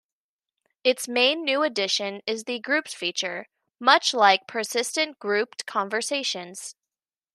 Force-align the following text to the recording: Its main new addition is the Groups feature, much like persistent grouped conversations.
Its 0.83 1.07
main 1.07 1.43
new 1.43 1.61
addition 1.61 2.23
is 2.25 2.45
the 2.45 2.59
Groups 2.59 2.91
feature, 2.91 3.45
much 3.79 4.15
like 4.15 4.47
persistent 4.47 5.19
grouped 5.19 5.67
conversations. 5.67 6.75